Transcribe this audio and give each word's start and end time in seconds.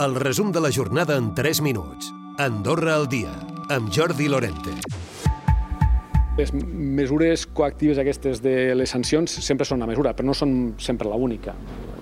El 0.00 0.14
resum 0.16 0.50
de 0.50 0.62
la 0.64 0.70
jornada 0.72 1.18
en 1.18 1.34
3 1.34 1.60
minuts. 1.60 2.06
Andorra 2.38 2.94
al 2.96 3.06
dia, 3.06 3.34
amb 3.68 3.90
Jordi 3.92 4.30
Lorente. 4.32 4.72
Les 6.38 6.54
mesures 6.54 7.44
coactives 7.44 8.00
aquestes 8.00 8.40
de 8.40 8.72
les 8.72 8.94
sancions 8.96 9.34
sempre 9.44 9.68
són 9.68 9.82
una 9.82 9.90
mesura, 9.90 10.14
però 10.16 10.30
no 10.30 10.38
són 10.38 10.54
sempre 10.80 11.12
l'única. 11.12 11.52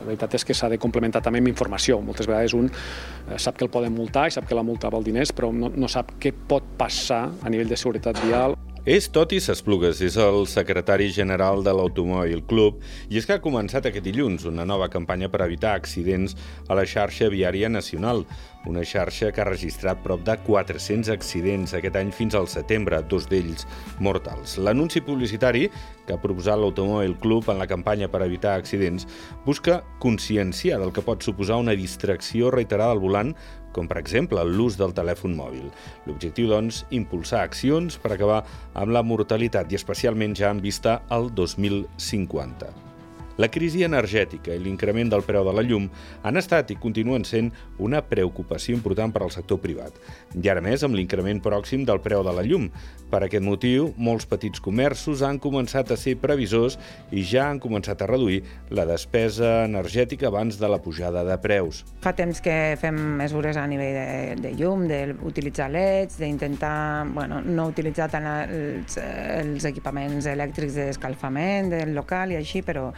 La 0.00 0.08
veritat 0.08 0.34
és 0.34 0.42
que 0.42 0.58
s'ha 0.58 0.72
de 0.74 0.80
complementar 0.82 1.22
també 1.22 1.38
amb 1.38 1.52
informació. 1.52 2.00
Moltes 2.02 2.26
vegades 2.26 2.58
un 2.58 2.66
eh, 2.66 3.38
sap 3.38 3.62
que 3.62 3.68
el 3.68 3.70
poden 3.70 3.94
multar 3.94 4.26
i 4.26 4.34
sap 4.34 4.50
que 4.50 4.58
la 4.58 4.66
multa 4.66 4.90
val 4.90 5.06
diners, 5.06 5.30
però 5.30 5.54
no, 5.54 5.70
no 5.70 5.86
sap 5.86 6.16
què 6.18 6.34
pot 6.34 6.66
passar 6.74 7.28
a 7.30 7.54
nivell 7.54 7.70
de 7.70 7.78
seguretat 7.78 8.18
vial. 8.26 8.58
És 8.84 9.06
Toti 9.08 9.38
Sesplugues, 9.40 10.02
és 10.04 10.18
el 10.20 10.42
secretari 10.44 11.06
general 11.08 11.62
de 11.64 11.72
l'Automòbil 11.72 12.42
Club 12.44 12.82
i 13.08 13.16
és 13.16 13.24
que 13.24 13.38
ha 13.38 13.40
començat 13.40 13.86
aquest 13.88 14.04
dilluns 14.04 14.44
una 14.44 14.66
nova 14.68 14.90
campanya 14.92 15.30
per 15.32 15.40
evitar 15.40 15.70
accidents 15.72 16.34
a 16.68 16.76
la 16.76 16.84
xarxa 16.84 17.30
viària 17.32 17.70
nacional, 17.72 18.26
una 18.68 18.84
xarxa 18.84 19.30
que 19.32 19.40
ha 19.40 19.48
registrat 19.48 20.04
prop 20.04 20.20
de 20.28 20.36
400 20.44 21.08
accidents 21.16 21.72
aquest 21.72 21.96
any 21.96 22.12
fins 22.12 22.36
al 22.36 22.44
setembre, 22.44 23.00
dos 23.08 23.24
d'ells 23.32 23.64
mortals. 24.04 24.58
L'anunci 24.60 25.00
publicitari 25.00 25.70
que 26.04 26.12
ha 26.12 26.20
proposat 26.20 26.60
l'Automòbil 26.60 27.16
Club 27.24 27.48
en 27.48 27.64
la 27.64 27.70
campanya 27.70 28.12
per 28.12 28.20
evitar 28.28 28.58
accidents 28.60 29.08
busca 29.48 29.80
conscienciar 30.04 30.82
del 30.84 30.92
que 30.92 31.08
pot 31.08 31.24
suposar 31.24 31.56
una 31.64 31.72
distracció 31.72 32.52
reiterada 32.52 32.92
al 32.92 33.00
volant 33.00 33.32
com 33.74 33.90
per 33.90 33.98
exemple 34.00 34.46
l'ús 34.46 34.78
del 34.80 34.94
telèfon 34.96 35.34
mòbil. 35.36 35.68
L'objectiu, 36.06 36.48
doncs, 36.54 36.84
impulsar 36.94 37.44
accions 37.44 37.98
per 38.00 38.14
acabar 38.14 38.40
amb 38.72 38.94
la 38.94 39.04
mortalitat 39.04 39.72
i 39.72 39.80
especialment 39.80 40.38
ja 40.38 40.54
en 40.54 40.62
vista 40.64 41.02
al 41.10 41.32
2050. 41.34 42.93
La 43.36 43.48
crisi 43.50 43.82
energètica 43.82 44.54
i 44.54 44.60
l'increment 44.62 45.08
del 45.10 45.24
preu 45.26 45.42
de 45.42 45.52
la 45.56 45.62
llum 45.66 45.88
han 46.22 46.38
estat 46.38 46.68
i 46.70 46.76
continuen 46.78 47.24
sent 47.26 47.48
una 47.82 47.98
preocupació 48.06 48.76
important 48.76 49.10
per 49.10 49.24
al 49.24 49.32
sector 49.34 49.58
privat. 49.58 49.96
I 50.38 50.50
ara 50.52 50.62
més 50.62 50.84
amb 50.86 50.94
l'increment 50.94 51.40
pròxim 51.42 51.82
del 51.88 51.98
preu 52.04 52.22
de 52.22 52.30
la 52.30 52.44
llum. 52.46 52.68
Per 53.10 53.20
aquest 53.26 53.42
motiu, 53.42 53.88
molts 53.98 54.28
petits 54.30 54.62
comerços 54.62 55.24
han 55.26 55.40
començat 55.42 55.90
a 55.90 55.98
ser 55.98 56.14
previsors 56.22 56.78
i 57.10 57.24
ja 57.26 57.48
han 57.50 57.58
començat 57.62 58.02
a 58.02 58.08
reduir 58.12 58.44
la 58.70 58.86
despesa 58.86 59.64
energètica 59.64 60.30
abans 60.30 60.60
de 60.62 60.70
la 60.70 60.78
pujada 60.78 61.26
de 61.26 61.38
preus. 61.42 61.82
Fa 62.06 62.14
temps 62.14 62.38
que 62.42 62.56
fem 62.78 63.02
mesures 63.18 63.58
a 63.58 63.66
nivell 63.66 63.98
de, 63.98 64.38
de 64.46 64.54
llum, 64.62 64.86
d'utilitzar 64.86 65.72
leds, 65.74 66.20
d'intentar 66.22 67.10
bueno, 67.10 67.42
no 67.42 67.66
utilitzar 67.74 68.06
tant 68.14 68.30
els, 68.30 68.98
els 69.02 69.66
equipaments 69.74 70.30
elèctrics 70.30 70.78
d'escalfament 70.78 71.74
del 71.74 71.96
local 71.98 72.30
i 72.30 72.38
així, 72.38 72.62
però 72.62 72.92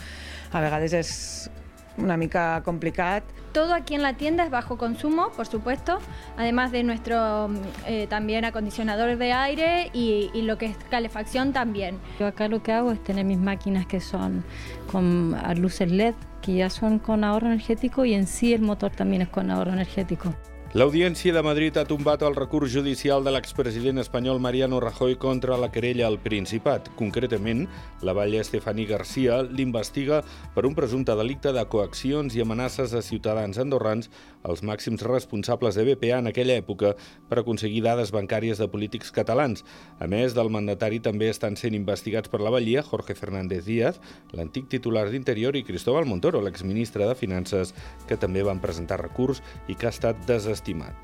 a 0.52 0.60
vegades 0.60 0.92
és 0.92 1.50
una 1.98 2.16
mica 2.16 2.62
complicat. 2.64 3.24
Todo 3.52 3.72
aquí 3.72 3.94
en 3.94 4.02
la 4.02 4.12
tienda 4.14 4.44
es 4.44 4.50
bajo 4.50 4.77
consumo, 4.77 5.30
por 5.34 5.46
supuesto, 5.46 5.98
además 6.36 6.72
de 6.72 6.82
nuestro 6.82 7.48
eh, 7.86 8.06
también 8.06 8.44
acondicionador 8.44 9.16
de 9.16 9.32
aire 9.32 9.91
y, 9.94 10.30
y, 10.34 10.42
lo 10.42 10.58
que 10.58 10.66
es 10.66 10.77
calefacción 10.91 11.54
también. 11.54 11.98
Yo 12.19 12.27
acá 12.27 12.48
lo 12.48 12.62
que 12.62 12.72
hago 12.72 12.92
es 12.92 13.02
tener 13.02 13.24
mis 13.24 13.38
máquinas 13.38 13.86
que 13.86 14.00
son 14.00 14.44
con 14.92 15.34
luces 15.56 15.91
LED, 15.91 16.14
que 16.42 16.54
ya 16.56 16.69
son 16.69 16.98
con 16.98 17.24
ahorro 17.24 17.47
energético 17.47 18.04
y 18.04 18.12
en 18.12 18.27
sí 18.27 18.52
el 18.52 18.60
motor 18.60 18.91
también 18.91 19.22
es 19.22 19.28
con 19.28 19.50
ahorro 19.50 19.72
energético. 19.72 20.34
L'Audiència 20.77 21.32
de 21.32 21.41
Madrid 21.41 21.78
ha 21.80 21.86
tombat 21.88 22.20
el 22.27 22.34
recurs 22.36 22.69
judicial 22.69 23.22
de 23.24 23.32
l'expresident 23.32 23.96
espanyol 24.02 24.42
Mariano 24.44 24.77
Rajoy 24.82 25.14
contra 25.16 25.56
la 25.56 25.70
querella 25.72 26.05
al 26.05 26.19
Principat. 26.20 26.91
Concretament, 26.98 27.62
la 28.05 28.12
valla 28.12 28.42
Estefani 28.44 28.84
Garcia 28.84 29.38
l'investiga 29.41 30.19
per 30.52 30.66
un 30.69 30.77
presumpte 30.77 31.16
delicte 31.16 31.54
de 31.56 31.62
coaccions 31.72 32.36
i 32.36 32.44
amenaces 32.44 32.92
a 32.92 33.00
ciutadans 33.00 33.56
andorrans, 33.56 34.10
els 34.44 34.60
màxims 34.60 35.00
responsables 35.06 35.78
de 35.80 35.86
BPA 35.86 36.19
en 36.19 36.28
aquella 36.28 36.58
època, 36.60 36.92
per 37.30 37.41
aconseguir 37.41 37.80
dades 37.86 38.12
bancàries 38.12 38.60
de 38.60 38.69
polítics 38.69 39.14
catalans. 39.16 39.64
A 39.97 40.04
més 40.12 40.36
del 40.36 40.52
mandatari 40.52 41.00
també 41.00 41.32
estan 41.32 41.56
sent 41.56 41.72
investigats 41.72 42.28
per 42.28 42.42
la 42.44 42.53
vallia 42.53 42.84
Jorge 42.84 43.16
Fernández 43.16 43.65
Díaz, 43.65 43.97
l'antic 44.36 44.69
titular 44.69 45.09
d'Interior, 45.09 45.56
i 45.56 45.65
Cristóbal 45.65 46.04
Montoro, 46.04 46.44
l'exministre 46.44 47.09
de 47.09 47.16
Finances, 47.16 47.72
que 48.04 48.20
també 48.20 48.44
van 48.44 48.60
presentar 48.60 49.00
recurs 49.00 49.41
i 49.72 49.75
que 49.75 49.88
ha 49.88 49.97
estat 49.97 50.20
desestimat 50.28 50.66
estimat. 50.66 50.94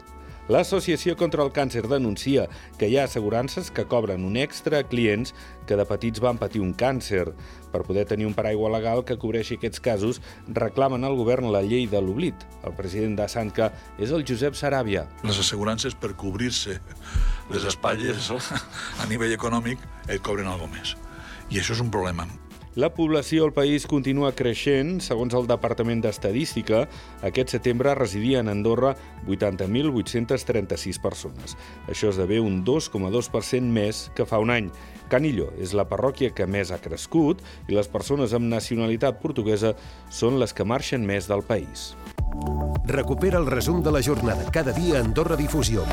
L'Associació 0.50 1.14
contra 1.16 1.44
el 1.46 1.52
Càncer 1.54 1.84
denuncia 1.86 2.48
que 2.76 2.88
hi 2.90 2.96
ha 2.98 3.04
assegurances 3.06 3.70
que 3.70 3.86
cobren 3.86 4.24
un 4.26 4.34
extra 4.36 4.80
a 4.82 4.84
clients 4.84 5.30
que 5.68 5.78
de 5.78 5.86
petits 5.86 6.20
van 6.20 6.36
patir 6.36 6.60
un 6.60 6.74
càncer. 6.74 7.30
Per 7.70 7.84
poder 7.86 8.04
tenir 8.10 8.26
un 8.26 8.34
paraigua 8.34 8.72
legal 8.74 9.04
que 9.06 9.16
cobreixi 9.16 9.54
aquests 9.56 9.80
casos, 9.80 10.20
reclamen 10.48 11.06
al 11.06 11.14
govern 11.16 11.52
la 11.54 11.62
llei 11.62 11.86
de 11.86 12.02
l'oblit. 12.02 12.34
El 12.66 12.74
president 12.74 13.14
de 13.22 13.30
Sanca 13.30 13.70
és 14.02 14.10
el 14.10 14.26
Josep 14.28 14.58
Saràbia. 14.58 15.06
Les 15.22 15.38
assegurances, 15.38 15.94
per 15.94 16.16
cobrir-se 16.18 16.80
les 17.54 17.64
espatlles 17.64 18.32
a 19.00 19.08
nivell 19.08 19.32
econòmic, 19.38 19.78
et 20.10 20.20
cobren 20.26 20.50
alguna 20.50 20.74
més. 20.74 20.96
I 21.54 21.62
això 21.62 21.78
és 21.78 21.86
un 21.86 21.94
problema. 21.94 22.26
La 22.74 22.88
població 22.88 23.44
al 23.44 23.52
país 23.52 23.84
continua 23.84 24.30
creixent. 24.32 24.94
Segons 25.04 25.34
el 25.36 25.44
Departament 25.44 26.00
d'Estadística, 26.00 26.86
aquest 27.20 27.52
setembre 27.52 27.92
residien 27.98 28.48
a 28.48 28.54
Andorra 28.56 28.94
80.836 29.28 30.96
persones. 31.02 31.52
Això 31.92 32.08
esdevé 32.08 32.40
un 32.40 32.62
2,2% 32.64 33.68
més 33.68 34.06
que 34.16 34.24
fa 34.24 34.40
un 34.40 34.54
any. 34.54 34.70
Canillo 35.12 35.50
és 35.60 35.74
la 35.76 35.84
parròquia 35.84 36.32
que 36.32 36.48
més 36.48 36.72
ha 36.72 36.80
crescut 36.80 37.44
i 37.68 37.76
les 37.76 37.92
persones 37.92 38.32
amb 38.32 38.48
nacionalitat 38.48 39.20
portuguesa 39.20 39.74
són 40.08 40.40
les 40.40 40.56
que 40.56 40.64
marxen 40.64 41.04
més 41.04 41.28
del 41.28 41.44
país. 41.44 41.92
Recupera 42.88 43.36
el 43.36 43.52
resum 43.52 43.84
de 43.84 43.92
la 43.92 44.00
jornada 44.00 44.48
cada 44.48 44.72
dia 44.72 44.96
a 44.96 45.04
Andorra 45.04 45.36
Difusió. 45.36 45.84